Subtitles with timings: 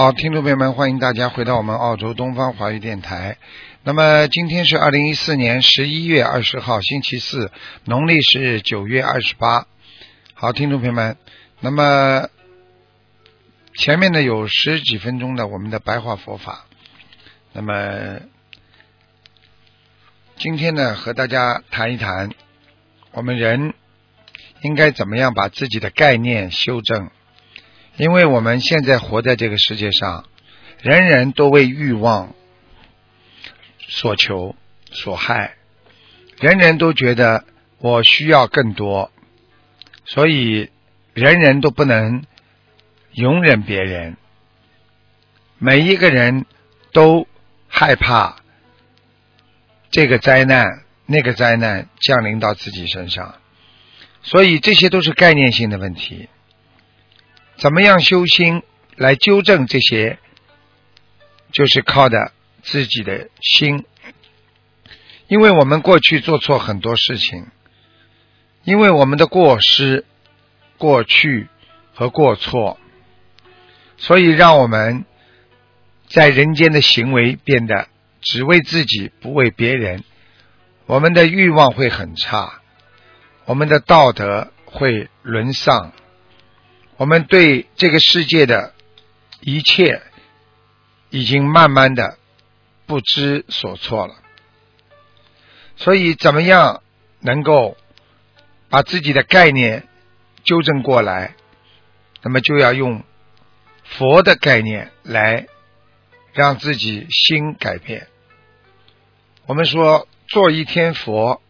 [0.00, 3.36] 好，听众朋友们，欢迎大家回到我们澳洲东方华语电台。
[3.82, 7.52] 那么今天是二零一四年十一月二十号，星期四，
[7.84, 9.66] 农历是九月二十八。
[10.32, 11.18] 好，听众朋友们，
[11.60, 12.30] 那么
[13.74, 16.64] 前面呢有十几分钟的我们的白话佛法。
[17.52, 18.20] 那么
[20.38, 22.30] 今天呢和大家谈一谈，
[23.12, 23.74] 我们人
[24.62, 27.10] 应该怎么样把自己的概念修正。
[28.00, 30.24] 因为我们现在活在这个世界上，
[30.80, 32.32] 人人都为欲望
[33.78, 34.56] 所求
[34.90, 35.56] 所害，
[36.40, 37.44] 人人都觉得
[37.76, 39.12] 我需要更多，
[40.06, 40.70] 所以
[41.12, 42.24] 人人都不能
[43.14, 44.16] 容忍别人，
[45.58, 46.46] 每一个人
[46.92, 47.28] 都
[47.68, 48.36] 害怕
[49.90, 53.34] 这个灾难、那个灾难降临到自己身上，
[54.22, 56.30] 所以这些都是概念性的问题。
[57.60, 58.62] 怎么样修心
[58.96, 60.18] 来纠正这些？
[61.52, 63.84] 就是靠的自己的心，
[65.28, 67.48] 因为我们过去做错很多事情，
[68.64, 70.06] 因为我们的过失、
[70.78, 71.48] 过去
[71.92, 72.78] 和过错，
[73.98, 75.04] 所以让我们
[76.08, 77.88] 在人间的行为变得
[78.22, 80.02] 只为自己，不为别人。
[80.86, 82.62] 我们的欲望会很差，
[83.44, 85.92] 我们的道德会沦丧。
[87.00, 88.74] 我们对这个世界的
[89.40, 90.02] 一切
[91.08, 92.18] 已经慢慢的
[92.84, 94.16] 不知所措了，
[95.76, 96.82] 所以怎么样
[97.20, 97.78] 能够
[98.68, 99.88] 把自己的概念
[100.44, 101.36] 纠正过来？
[102.20, 103.02] 那么就要用
[103.82, 105.46] 佛的概念来
[106.34, 108.08] 让自己心改变。
[109.46, 111.40] 我们说做一天佛，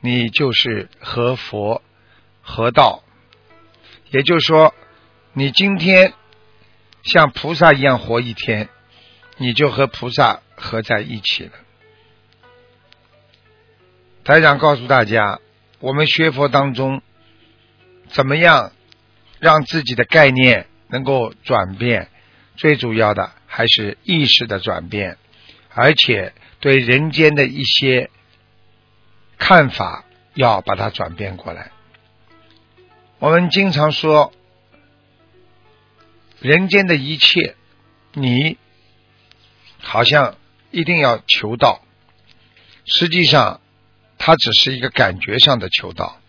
[0.00, 1.82] 你就是和佛
[2.40, 3.04] 合道，
[4.08, 4.74] 也就是说。
[5.38, 6.14] 你今天
[7.02, 8.70] 像菩萨一样活一天，
[9.36, 11.52] 你就和菩萨合在一起了。
[14.24, 15.40] 台长告诉大家，
[15.78, 17.02] 我们学佛当中
[18.08, 18.72] 怎么样
[19.38, 22.08] 让自己的概念能够转变？
[22.56, 25.18] 最主要的还是意识的转变，
[25.74, 28.08] 而且对人间的一些
[29.36, 31.72] 看法要把它转变过来。
[33.18, 34.32] 我们经常说。
[36.40, 37.56] 人间的一切，
[38.12, 38.58] 你
[39.80, 40.36] 好像
[40.70, 41.82] 一定要求道，
[42.84, 43.60] 实际上
[44.18, 46.20] 它只是一个感觉上的求道。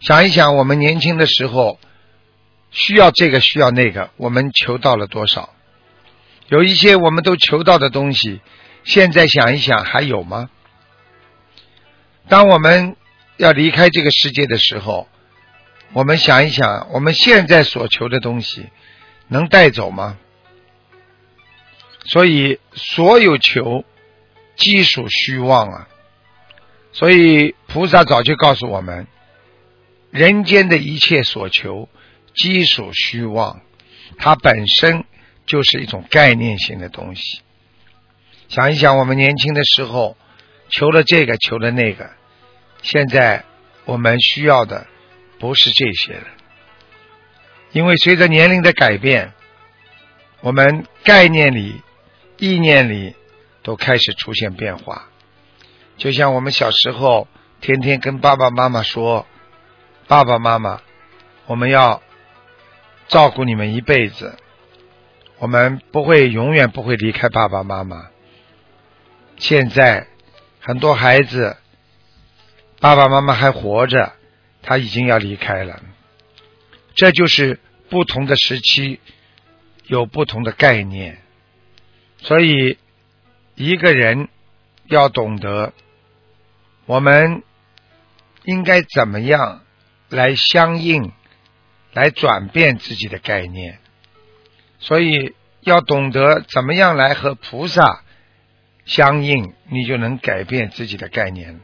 [0.00, 1.78] 想一想，我们年轻的时候
[2.70, 5.54] 需要这个需要那个，我们求到了多少？
[6.48, 8.40] 有一些我们都求到的东西，
[8.84, 10.50] 现在想一想还有吗？
[12.28, 12.96] 当我们
[13.36, 15.08] 要离开这个世界的时候，
[15.92, 18.66] 我们想一想，我们现在所求的东西。
[19.28, 20.18] 能带走吗？
[22.06, 23.84] 所以所有求，
[24.56, 25.88] 即属虚妄啊！
[26.92, 29.06] 所以菩萨早就告诉我们，
[30.10, 31.88] 人间的一切所求，
[32.34, 33.62] 即属虚妄，
[34.18, 35.04] 它本身
[35.46, 37.40] 就是一种概念性的东西。
[38.48, 40.16] 想一想，我们年轻的时候
[40.68, 42.10] 求了这个，求了那个，
[42.82, 43.44] 现在
[43.86, 44.86] 我们需要的
[45.38, 46.26] 不是这些了。
[47.74, 49.32] 因为随着年龄的改变，
[50.40, 51.82] 我们概念里、
[52.38, 53.16] 意念里
[53.64, 55.08] 都开始出现变化。
[55.96, 57.26] 就像我们小时候
[57.60, 59.26] 天天跟爸爸妈妈说
[60.06, 60.82] ：“爸爸妈妈，
[61.46, 62.00] 我们要
[63.08, 64.36] 照顾你们一辈子，
[65.38, 68.06] 我们不会永远不会离开爸爸妈妈。”
[69.36, 70.06] 现在
[70.60, 71.56] 很多孩子
[72.78, 74.12] 爸爸妈妈还活着，
[74.62, 75.80] 他已经要离开了。
[76.94, 77.58] 这就是
[77.90, 79.00] 不同的时期
[79.86, 81.18] 有不同的概念，
[82.18, 82.78] 所以
[83.54, 84.28] 一个人
[84.86, 85.72] 要懂得
[86.86, 87.42] 我们
[88.44, 89.62] 应该怎么样
[90.08, 91.12] 来相应，
[91.92, 93.78] 来转变自己的概念。
[94.78, 98.02] 所以要懂得怎么样来和菩萨
[98.84, 101.60] 相应，你就能改变自己的概念。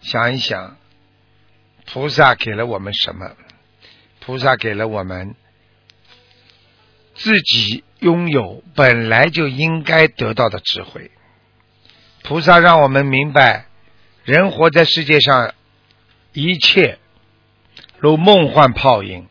[0.00, 0.76] 想一想，
[1.86, 3.36] 菩萨给了我们什么？
[4.30, 5.34] 菩萨给了我们
[7.16, 11.10] 自己拥有本来就应该得到的智慧。
[12.22, 13.66] 菩萨让我们明白，
[14.22, 15.52] 人活在世界上，
[16.32, 17.00] 一切
[17.98, 19.26] 如梦幻泡影，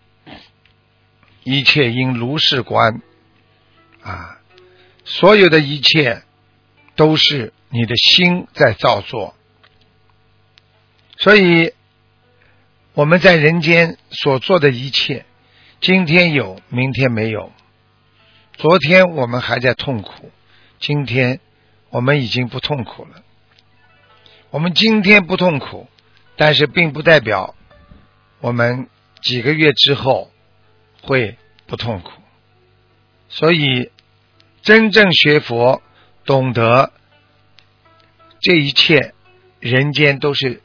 [1.46, 3.02] 一切因如是观
[4.04, 4.42] 啊，
[5.06, 6.24] 所有的一切
[6.98, 9.34] 都是你的心在造作。
[11.18, 11.74] 所以
[13.00, 15.26] 我们在人间所做的一切，
[15.80, 17.50] 今天有，明天没有；
[18.58, 20.30] 昨天我们还在痛苦，
[20.82, 21.40] 今天
[21.92, 23.24] 我们已经不痛苦了。
[24.50, 25.88] 我们今天不痛苦，
[26.36, 27.56] 但是并不代表
[28.42, 28.90] 我们
[29.22, 30.30] 几个月之后
[31.02, 31.38] 会
[31.68, 32.12] 不痛苦。
[33.30, 33.92] 所以，
[34.62, 35.82] 真正学佛，
[36.26, 36.92] 懂得
[38.42, 39.14] 这一切，
[39.62, 40.62] 人间都是。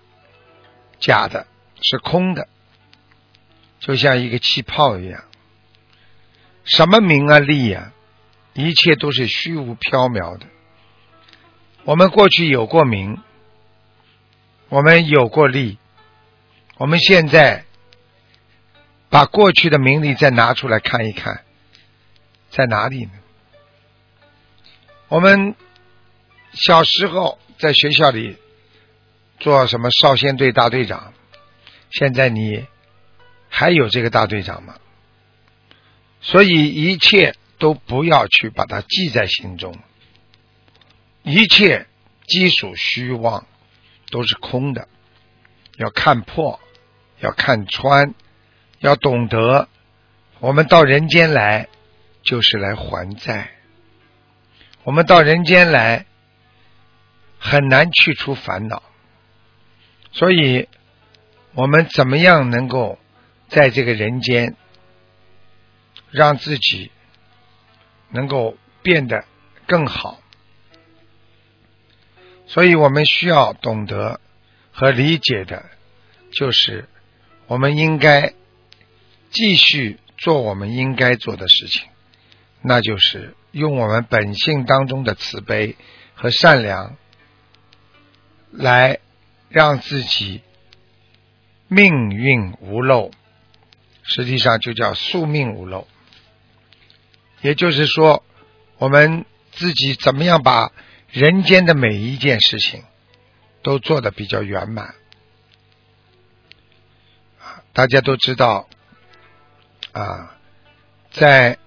[0.99, 1.47] 假的，
[1.85, 2.49] 是空的，
[3.79, 5.25] 就像一个气泡一样。
[6.65, 7.93] 什么名啊利啊，
[8.55, 10.47] 一切都是虚无缥缈的。
[11.85, 13.21] 我们过去有过名，
[14.71, 15.79] 我们有过利，
[16.79, 17.65] 我们现在
[19.11, 21.45] 把过去的名利再拿出来看一看，
[22.49, 23.13] 在哪里呢？
[25.09, 25.55] 我们
[26.53, 28.39] 小时候在学校里。
[29.41, 31.13] 做什么少先队大队长？
[31.95, 32.67] 现在你
[33.49, 34.75] 还有这个大队长吗？
[36.21, 39.79] 所以一切都不要去把它记在心中，
[41.23, 41.87] 一切
[42.27, 43.47] 基属虚妄，
[44.11, 44.89] 都是空的。
[45.77, 46.59] 要看破，
[47.21, 48.15] 要看穿，
[48.81, 49.69] 要懂得，
[50.41, 51.69] 我们到人间来
[52.23, 53.53] 就是来还债。
[54.83, 56.07] 我们到人间来
[57.39, 58.83] 很难去除烦恼。
[60.11, 60.69] 所以，
[61.55, 62.99] 我们怎么样能够
[63.49, 64.57] 在这个人间
[66.11, 66.91] 让自己
[68.11, 69.25] 能够变得
[69.67, 70.21] 更好？
[72.47, 74.21] 所以我们需要懂得
[74.73, 75.65] 和理解的，
[76.33, 76.89] 就是
[77.47, 78.35] 我们应该
[79.31, 81.89] 继续做我们应该做的事情，
[82.63, 85.77] 那就是用我们本性当中的慈悲
[86.15, 86.97] 和善良
[88.51, 88.99] 来。
[89.51, 90.43] 让自己
[91.69, 93.11] 命运无漏，
[94.03, 95.87] 实际上就叫宿命无漏。
[97.41, 98.25] 也就是说，
[98.79, 100.73] 我们自己怎么样把
[101.11, 102.83] 人间的每一件事情
[103.63, 104.95] 都做得比较圆满
[107.39, 107.63] 啊！
[107.73, 108.69] 大家都知道
[109.93, 110.37] 啊，
[111.11, 111.59] 在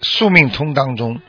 [0.00, 1.20] 宿命通当中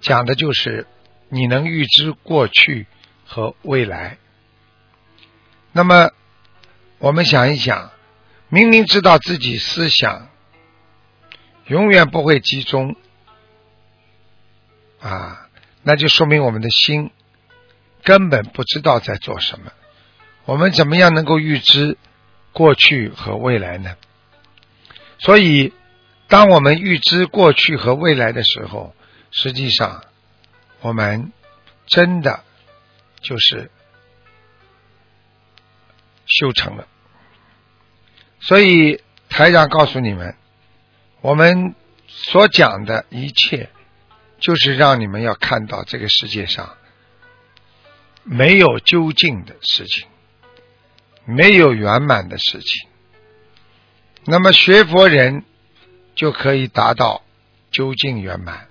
[0.00, 0.86] 讲的就是
[1.28, 2.86] 你能预知过去
[3.24, 4.18] 和未来。
[5.72, 6.10] 那么，
[7.06, 7.92] 我们想一想，
[8.48, 10.28] 明明知道自己思想
[11.68, 12.96] 永远不会集中
[14.98, 15.48] 啊，
[15.84, 17.12] 那就说明我们的心
[18.02, 19.72] 根本不知道在做什么。
[20.46, 21.96] 我们怎么样能够预知
[22.50, 23.96] 过去和未来呢？
[25.20, 25.72] 所以，
[26.26, 28.96] 当我们预知过去和未来的时候，
[29.30, 30.02] 实际上
[30.80, 31.32] 我们
[31.86, 32.42] 真的
[33.20, 33.70] 就是。
[36.28, 36.88] 修成了，
[38.40, 40.36] 所以台长告诉你们，
[41.20, 41.74] 我们
[42.06, 43.70] 所讲的一切，
[44.38, 46.76] 就是让你们要看到这个世界上
[48.22, 50.06] 没有究竟的事情，
[51.24, 52.88] 没有圆满的事情。
[54.24, 55.44] 那么学佛人
[56.14, 57.22] 就可以达到
[57.70, 58.68] 究竟圆满。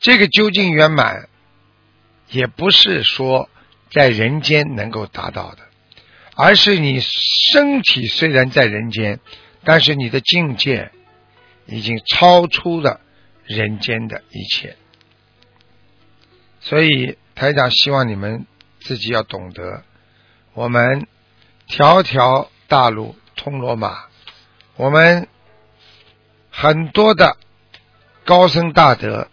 [0.00, 1.28] 这个究竟圆满，
[2.28, 3.48] 也不是说
[3.90, 5.71] 在人间能够达到的。
[6.34, 9.20] 而是你身体虽然在人间，
[9.64, 10.90] 但是你的境界
[11.66, 13.00] 已经超出了
[13.44, 14.76] 人间的一切。
[16.60, 18.46] 所以台长希望你们
[18.80, 19.84] 自己要懂得，
[20.54, 21.06] 我们
[21.66, 24.06] 条条大路通罗马，
[24.76, 25.28] 我们
[26.50, 27.36] 很多的
[28.24, 29.28] 高僧大德，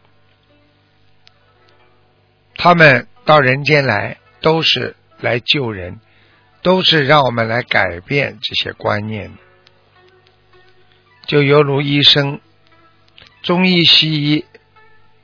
[2.56, 6.00] 他们到人间来都是来救人。
[6.62, 9.32] 都是让我们来改变这些观念，
[11.26, 12.42] 就犹如医生，
[13.42, 14.46] 中医、西医、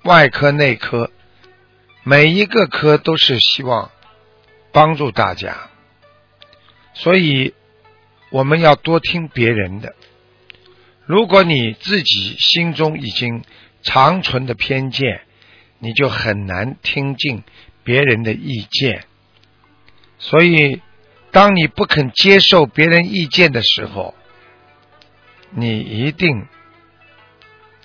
[0.03, 1.11] 外科、内科，
[2.03, 3.91] 每一个科都是希望
[4.71, 5.69] 帮助大家，
[6.93, 7.53] 所以
[8.29, 9.93] 我们要多听别人的。
[11.05, 13.43] 如果你自己心中已经
[13.81, 15.21] 长存的偏见，
[15.79, 17.43] 你就很难听进
[17.83, 19.03] 别人的意见，
[20.17, 20.81] 所以。
[21.35, 24.15] 当你不肯接受别人意见的时候，
[25.49, 26.47] 你一定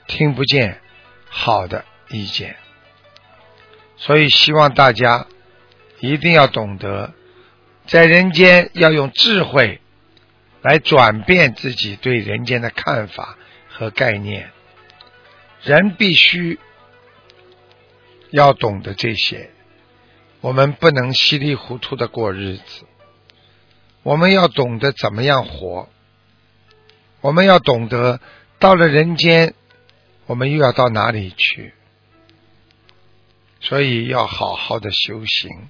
[0.07, 0.80] 听不见
[1.28, 2.54] 好的意见。
[3.97, 5.26] 所以希望大家
[5.99, 7.12] 一定要懂得，
[7.87, 9.80] 在人间要用智慧
[10.62, 13.37] 来转变自己对人间的看法
[13.69, 14.52] 和概念。
[15.64, 16.61] 人必须
[18.30, 19.50] 要懂得这些，
[20.40, 22.87] 我们不能稀里糊涂的过日子。
[24.02, 25.88] 我们要懂得怎么样活，
[27.21, 28.21] 我们要懂得
[28.59, 29.54] 到了人间，
[30.26, 31.75] 我们又要到哪里去。
[33.61, 35.69] 所以要好好的修行，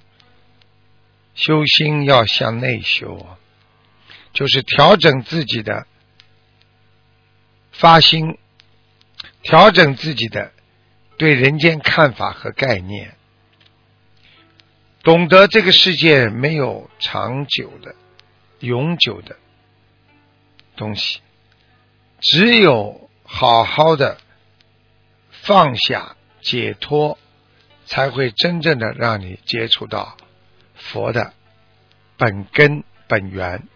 [1.35, 3.27] 修心要向内修，
[4.31, 5.85] 就是调整自己的
[7.73, 8.37] 发心，
[9.43, 10.53] 调整自己的
[11.17, 13.13] 对人间看法和概念，
[15.03, 17.93] 懂得这个世界没有长久的、
[18.61, 19.35] 永久的
[20.75, 21.19] 东西，
[22.19, 24.17] 只有好好的
[25.29, 27.17] 放下、解脱。
[27.87, 30.15] 才会真正的让你接触到
[30.75, 31.33] 佛的
[32.15, 33.67] 本根本源。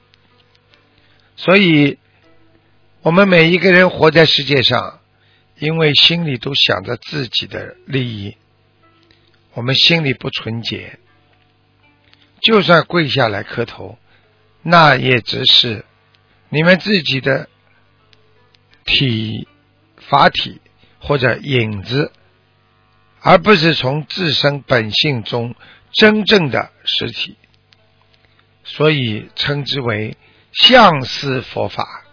[1.35, 1.99] 所以，
[3.01, 5.01] 我们每一个人活在世界上，
[5.59, 8.37] 因为心里都想着自己的利益，
[9.51, 10.97] 我们心里不纯洁，
[12.39, 13.97] 就算跪下来磕头，
[14.67, 15.85] 那也只是
[16.49, 17.47] 你们自己的
[18.83, 19.47] 体
[19.97, 20.59] 法体
[20.99, 22.11] 或者影子。
[23.27, 25.55] 而不是从自身本性中
[25.91, 27.35] 真正的实体，
[28.63, 30.15] 所以称之为
[30.53, 32.03] 相似佛法。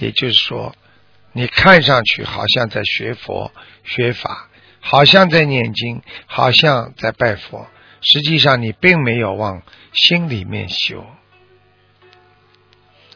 [0.00, 0.74] 也就是说，
[1.32, 3.52] 你看上去好像在学佛
[3.84, 4.48] 学法，
[4.80, 7.68] 好像在念经，好像在拜佛，
[8.00, 11.06] 实际上你并没有往心里面修。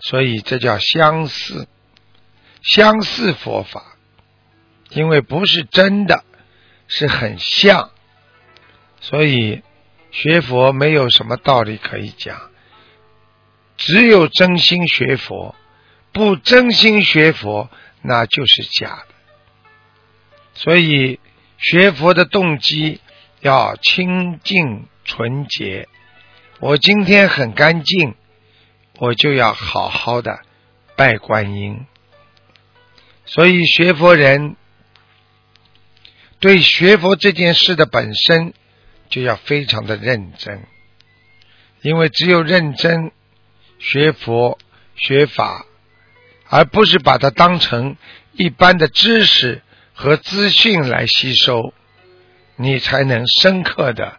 [0.01, 1.69] 所以这叫相似，
[2.63, 3.97] 相似佛法，
[4.91, 6.25] 因为不是真的。
[6.93, 7.93] 是很像，
[9.01, 9.63] 所以
[10.11, 12.51] 学佛没有什么道理可以讲，
[13.77, 15.55] 只有真心学佛，
[16.11, 17.71] 不真心学佛
[18.03, 19.15] 那就是假的。
[20.55, 21.21] 所以
[21.59, 23.01] 学佛的动机
[23.39, 25.87] 要清净纯洁。
[26.59, 28.17] 我今天很干净，
[29.01, 30.41] 我就要好好的
[30.95, 31.87] 拜观音。
[33.25, 34.55] 所以学佛人。
[36.39, 38.55] 对学佛这件事的本身，
[39.11, 40.63] 就要非常的认真，
[41.83, 43.13] 因为只有认真
[43.79, 44.59] 学佛
[44.97, 45.67] 学法，
[46.49, 47.99] 而不是把它当成
[48.33, 49.61] 一般的知识
[49.93, 51.75] 和资讯来吸收，
[52.57, 54.19] 你才能深刻的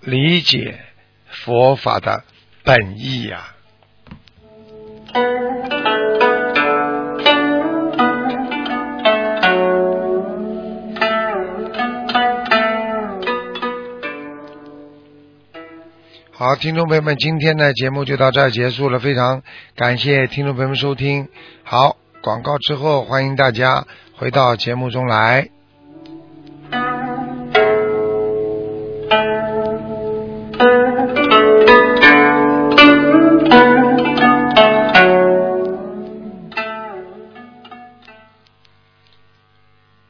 [0.00, 0.80] 理解
[1.28, 2.24] 佛法的
[2.64, 3.54] 本意呀。
[16.30, 19.42] 好，听众朋友们，今天的节目就到这儿结束了，非常
[19.74, 21.28] 感谢听众朋友们收听。
[21.64, 25.48] 好，广告之后，欢迎大家回到节目中来。